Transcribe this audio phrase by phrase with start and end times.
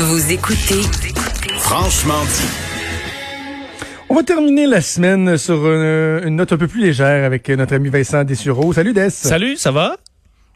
[0.00, 0.80] Vous écoutez
[1.58, 2.48] Franchement dit.
[4.08, 7.74] On va terminer la semaine sur une, une note un peu plus légère avec notre
[7.74, 8.72] ami Vincent Dessureau.
[8.72, 9.10] Salut Des.
[9.10, 9.96] Salut, ça va?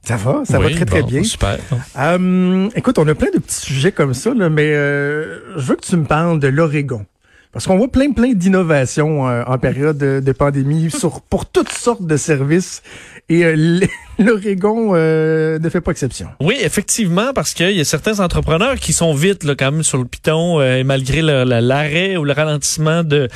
[0.04, 1.24] Ça va, ça va très très bon, bien.
[1.24, 1.58] Super.
[1.98, 5.74] Euh, écoute, on a plein de petits sujets comme ça, là, mais euh, je veux
[5.74, 7.04] que tu me parles de l'Oregon.
[7.50, 11.68] Parce qu'on voit plein plein d'innovations euh, en période de, de pandémie sur pour toutes
[11.68, 12.82] sortes de services
[13.28, 13.80] et euh,
[14.18, 16.28] l'Oregon euh, ne fait pas exception.
[16.40, 19.98] Oui, effectivement, parce qu'il y a certains entrepreneurs qui sont vite là, quand même sur
[19.98, 23.28] le piton, euh, et malgré l'arrêt ou le ralentissement de,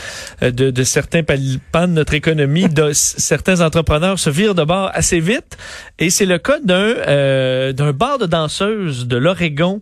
[0.42, 4.90] euh, de, de certains pans de notre économie, de, certains entrepreneurs se virent de bord
[4.94, 5.56] assez vite.
[5.98, 9.80] Et c'est le cas d'un euh, d'un bar de danseuses de l'Oregon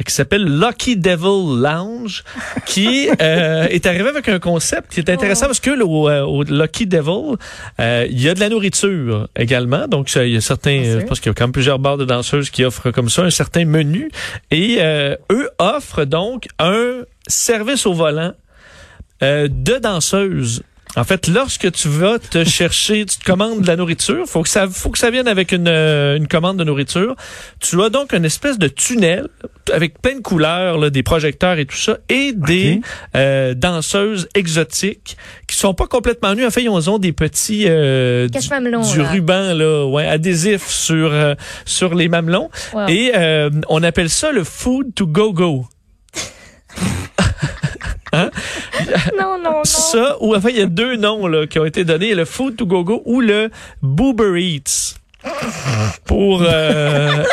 [0.00, 2.24] euh, qui s'appelle Lucky Devil Lounge,
[2.66, 6.42] qui euh, est arrivé avec un concept qui est intéressant parce que là, au, au
[6.44, 7.36] Lucky Devil,
[7.80, 9.88] euh, il y a de la nourriture également.
[9.88, 12.04] Donc, il y a certains, je pense qu'il y a quand même plusieurs bars de
[12.04, 14.10] danseuses qui offrent comme ça un certain menu.
[14.50, 18.32] Et euh, eux offrent donc un service au volant
[19.22, 20.62] euh, de danseuses.
[20.96, 24.48] En fait, lorsque tu vas te chercher, tu te commandes de la nourriture, faut que
[24.48, 27.14] ça, faut que ça vienne avec une, euh, une commande de nourriture.
[27.60, 29.28] Tu as donc une espèce de tunnel
[29.72, 32.80] avec plein de couleurs, là, des projecteurs et tout ça, et des
[33.14, 36.46] euh, danseuses exotiques qui sont pas complètement nues.
[36.46, 39.10] En fait, ils ont des petits euh, du, Cache-mamelons, du là.
[39.10, 42.50] ruban là, ouais, adhésif sur euh, sur les mamelons.
[42.72, 42.88] Wow.
[42.88, 45.66] Et euh, on appelle ça le food to go go.
[49.18, 49.64] Non, non, non.
[49.64, 52.56] Ça, ou enfin, il y a deux noms là, qui ont été donnés, le Food
[52.56, 53.50] to Go Go ou le
[53.82, 54.94] Boober Eats.
[56.04, 57.10] Pour euh,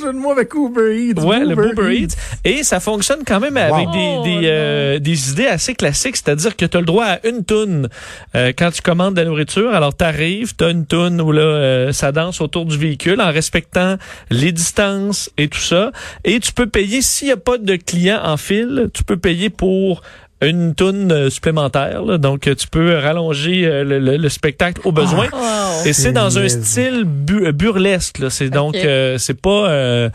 [0.00, 1.20] Je moi avec Uber Eats.
[1.24, 2.14] ouais, le Uber Boober Eats.
[2.44, 3.92] Et ça fonctionne quand même avec Wow.
[3.92, 7.26] des, Oh, des, euh, des idées assez classiques, c'est-à-dire que tu as le droit à
[7.26, 7.88] une toune
[8.36, 9.72] euh, quand tu commandes de la nourriture.
[9.74, 13.20] Alors tu arrives, tu as une toune où là euh, ça danse autour du véhicule
[13.22, 13.96] en respectant
[14.30, 15.90] les distances et tout ça.
[16.24, 19.48] Et tu peux payer s'il n'y a pas de client en file, tu peux payer
[19.50, 20.02] pour
[20.40, 22.02] une toune euh, supplémentaire.
[22.02, 22.16] là.
[22.18, 25.26] Donc, euh, tu peux rallonger euh, le, le- le spectacle au besoin.
[25.32, 25.84] Wow.
[25.86, 28.18] Et c'est dans un style bu- burlesque.
[28.18, 28.30] Là.
[28.30, 30.10] C'est donc, euh, c'est pas euh,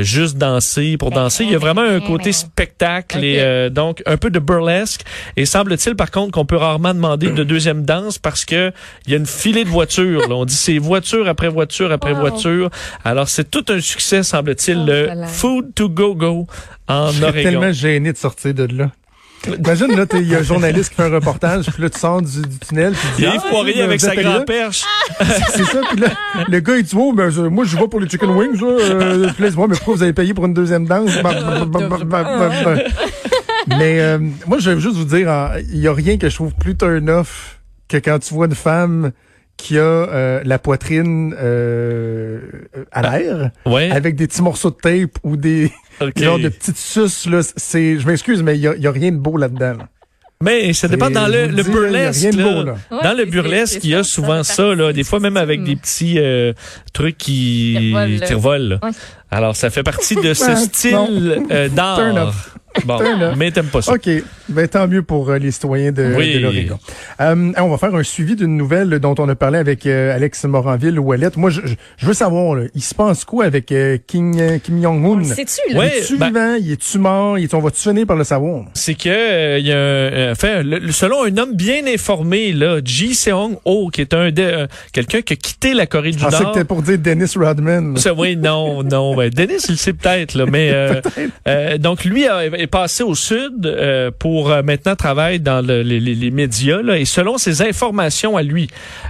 [0.00, 1.44] juste danser pour danser.
[1.44, 5.02] Il y a vraiment un côté spectacle et euh, donc un peu de burlesque.
[5.36, 8.72] Et semble-t-il par contre qu'on peut rarement demander de deuxième danse parce que
[9.06, 10.28] il y a une filée de voitures.
[10.28, 10.34] là.
[10.36, 12.20] On dit c'est voiture après voiture après Wow.
[12.20, 12.70] voiture.
[13.04, 15.26] Alors c'est tout un succès semble-t-il Oh, le.
[15.26, 16.46] Food to Go Go
[16.88, 17.42] en Je suis Oregon.
[17.42, 18.90] tellement gêné de sortir de là.
[19.58, 21.98] Imagine, là, t'es- il y a un journaliste qui fait un reportage, puis là, tu
[21.98, 24.16] sors du, du tunnel, puis Il y a dis, Yves ah, Poirier avec êtes sa
[24.16, 24.84] grande perche.
[25.54, 26.08] C'est ça, puis là,
[26.48, 28.66] le gars, il dit, oh, ben, je- moi, je vais pour les chicken wings, là.
[28.66, 31.10] Euh, puis là, Ouais, mais pourquoi vous avez payé pour une deuxième danse?
[31.22, 31.32] Bah,
[31.66, 32.74] bah, bah,
[33.68, 36.34] mais, euh, moi, je vais juste vous dire, hein, il y a rien que je
[36.34, 37.58] trouve plus turn off
[37.88, 39.12] que quand tu vois une femme
[39.56, 42.40] qui a euh, la poitrine euh,
[42.92, 43.90] à l'air, Ouais.
[43.90, 46.22] avec des petits morceaux de tape ou des ok.
[46.22, 47.40] genre de petites suces, là.
[47.56, 49.74] C'est, je m'excuse, mais il y a, y a rien de beau là-dedans.
[49.78, 49.88] là.
[50.42, 52.34] Mais ça dépend dans le, a burlesque.
[52.34, 52.62] là.
[52.62, 52.76] là.
[52.90, 55.76] Ouais, dans le burlesque, il y a souvent ça là, des fois même avec des
[55.76, 56.52] petits euh,
[56.92, 57.94] trucs qui,
[58.26, 58.78] Qui revolent.
[58.82, 58.90] Ouais.
[59.30, 62.34] Alors, ça fait partie de ce style euh, d'art.
[62.84, 62.98] Bon,
[63.36, 63.92] mais t'aimes pas ça.
[63.94, 64.08] OK.
[64.48, 66.34] Ben, tant mieux pour euh, les citoyens de, Oui.
[66.34, 66.78] de l'Oregon.
[67.20, 70.44] Euh, on va faire un suivi d'une nouvelle dont on a parlé avec euh, Alex
[70.44, 71.36] Moranville ou Ouellette.
[71.36, 74.58] Moi, je, je- je veux savoir, là, il se passe quoi avec euh, Kim, euh,
[74.58, 75.24] Kim Jong-un?
[75.24, 75.80] Sais-tu, là?
[75.80, 75.92] Ouais.
[75.94, 76.54] Il est-tu ben- vivant?
[76.60, 77.38] Il est-tu mort?
[77.38, 78.64] Il est- on va-tu finir par le savoir?
[78.74, 82.52] C'est que euh, il y a un, euh, enfin, le- selon un homme bien informé
[82.52, 86.18] là, Ji Seong Ho, qui est un euh, quelqu'un qui a quitté la Corée du
[86.18, 86.66] Je pensais que Nord.
[86.66, 87.96] pour dire Dennis Rodman.
[87.96, 89.14] Ça, oui, non, non.
[89.16, 91.00] Ben, Dennis, il le sait peut-être, là, mais euh,
[91.48, 94.10] euh, donc lui a- est passé au sud euh,
[94.44, 96.80] euh, maintenant travailler dans le- les, médias.
[96.94, 98.68] Et selon ses informations à lui,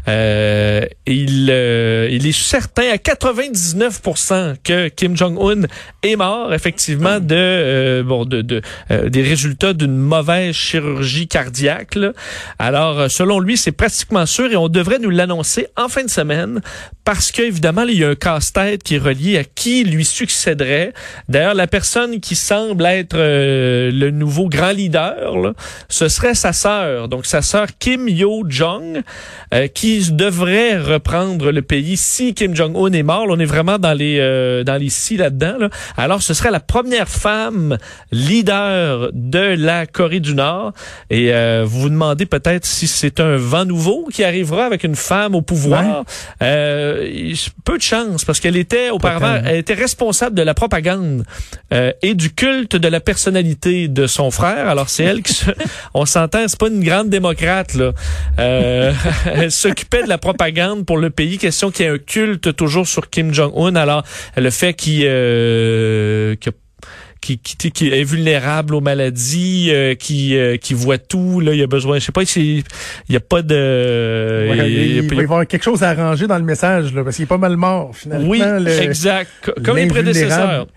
[0.08, 1.75] euh, il, euh,
[2.16, 5.66] il est certain à 99% que Kim Jong-un
[6.02, 11.94] est mort, effectivement, de euh, bon de, de euh, des résultats d'une mauvaise chirurgie cardiaque.
[11.94, 12.12] là.
[12.58, 16.10] Alors, euh, selon lui, c'est pratiquement sûr et on devrait nous l'annoncer en fin de
[16.10, 16.60] semaine
[17.06, 20.92] parce que évidemment, il y a un casse-tête qui est relié à qui lui succéderait.
[21.28, 25.52] D'ailleurs, la personne qui semble être euh, le nouveau grand leader, là,
[25.88, 27.08] ce serait sa sœur.
[27.08, 29.02] Donc, sa sœur Kim Yo Jong,
[29.54, 33.26] euh, qui devrait reprendre le pays si Kim Jong Un est mort.
[33.26, 35.56] Là, on est vraiment dans les euh, dans les si là-dedans.
[35.58, 35.70] Là.
[35.96, 37.78] Alors, ce serait la première femme
[38.12, 40.72] leader de la Corée du Nord.
[41.10, 44.96] Et euh, vous vous demandez peut-être si c'est un vent nouveau qui arrivera avec une
[44.96, 46.04] femme au pouvoir.
[46.42, 51.24] Euh, peu de chance parce qu'elle était auparavant, elle était responsable de la propagande
[51.72, 54.68] euh, et du culte de la personnalité de son frère.
[54.68, 55.50] Alors c'est elle qui se,
[55.94, 57.92] on s'entend, c'est pas une grande démocrate là.
[58.38, 58.92] Euh,
[59.26, 61.38] elle s'occupait de la propagande pour le pays.
[61.38, 63.76] Question qu'il y ait un culte toujours sur Kim Jong Un.
[63.76, 64.04] Alors
[64.36, 66.50] le fait qu'il euh, que
[67.20, 71.40] qui, qui, qui est vulnérable aux maladies, euh, qui, euh, qui voit tout.
[71.40, 72.62] Là, il a besoin, je sais pas, il
[73.08, 74.48] n'y a pas de...
[74.50, 77.16] Ouais, il, il, va y avoir quelque chose à arranger dans le message, là, parce
[77.16, 78.28] qu'il est pas mal mort, finalement.
[78.28, 78.40] Oui,
[78.80, 79.30] exact.
[79.64, 80.68] Comme les prédécesseurs.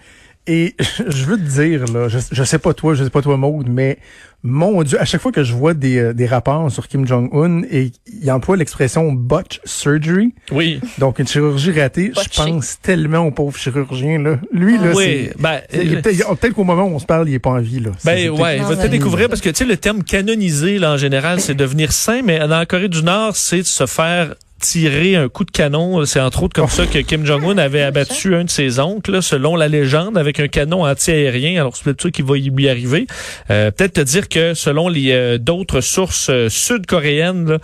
[0.50, 0.76] Et
[1.08, 3.70] je veux te dire, là, je, je sais pas toi, je sais pas toi, Maude,
[3.70, 4.00] mais
[4.42, 7.62] mon Dieu, à chaque fois que je vois des, euh, des rapports sur Kim Jong-un
[7.70, 7.92] et
[8.22, 10.34] il emploie l'expression botch surgery.
[10.52, 10.82] Oui.
[10.98, 14.40] Donc une chirurgie ratée, je pense tellement au pauvre chirurgien là.
[14.52, 17.52] Lui là, oui, ben, c'est peut-être qu'au moment où on se parle, il est pas
[17.52, 17.92] en vie là.
[18.04, 20.98] Ben ouais, il va peut-être découvrir parce que tu sais le terme canonisé là en
[20.98, 25.16] général, c'est devenir saint, mais dans la Corée du Nord, c'est de se faire tirer
[25.16, 26.06] un coup de canon.
[26.06, 29.56] C'est entre autres comme ça que Kim Jong-un avait abattu un de ses oncles, selon
[29.56, 31.62] la légende, avec un canon anti-aérien.
[31.62, 33.08] Alors, c'est peut-être ça qui va lui arriver.
[33.50, 37.58] Euh, peut-être te dire que selon les euh, d'autres sources euh, sud-coréennes,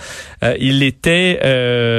[0.59, 1.39] il était,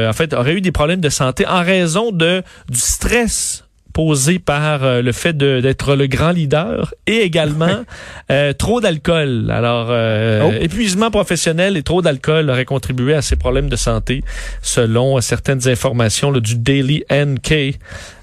[0.08, 3.65] en fait, aurait eu des problèmes de santé en raison de du stress
[3.96, 7.82] posé par euh, le fait d'être le grand leader et également
[8.30, 9.50] euh, trop d'alcool.
[9.50, 10.52] Alors, euh, oh.
[10.60, 14.22] épuisement professionnel et trop d'alcool aurait contribué à ces problèmes de santé,
[14.60, 17.78] selon certaines informations du Daily NK.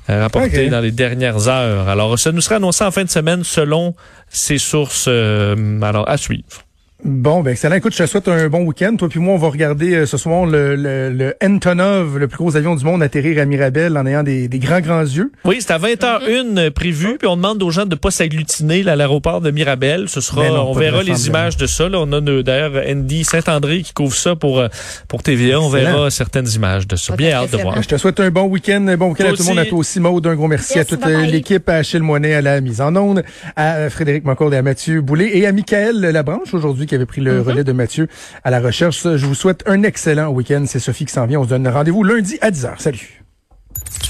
[0.07, 1.89] rapportées dans les dernières heures.
[1.89, 3.95] Alors, ça nous sera annoncé en fin de semaine selon
[4.29, 6.62] ces sources alors à suivre.
[7.05, 7.75] Bon, ben excellent.
[7.75, 8.95] Écoute, je te souhaite un bon week-end.
[8.95, 12.37] Toi puis moi, on va regarder euh, ce soir le, le, le, Antonov, le plus
[12.37, 15.29] gros avion du monde, atterrir à Mirabel en ayant des, des grands, grands yeux.
[15.43, 18.87] Oui, c'est à 20h01 euh, prévu, puis on demande aux gens de ne pas s'agglutiner
[18.87, 20.07] à l'aéroport de Mirabel.
[20.07, 21.89] Ce sera, ben on verra les images de ça.
[21.89, 21.99] Là.
[21.99, 24.69] On a d'ailleurs Andy Saint-André qui couvre ça pour, euh,
[25.09, 25.59] pour TVA.
[25.59, 27.17] On verra certaines images de ça.
[27.17, 27.81] Bien hâte de voir.
[27.81, 29.79] Je te souhaite un bon week-end, un bon week-end à tout le monde, à toi
[29.79, 30.25] aussi, Maud.
[30.25, 33.23] Un gros merci, à toute l'équipe, à Achille Moinet à la mise en onde,
[33.57, 37.21] à Frédéric Moncourt et à Mathieu Boulay et à Michael Labranche aujourd'hui qui avait pris
[37.21, 37.43] le mm-hmm.
[37.43, 38.07] relais de Mathieu
[38.43, 39.01] à la recherche.
[39.01, 40.65] Je vous souhaite un excellent week-end.
[40.67, 41.39] C'est Sophie qui s'en vient.
[41.39, 42.75] On se donne rendez-vous lundi à 10h.
[42.77, 43.22] Salut.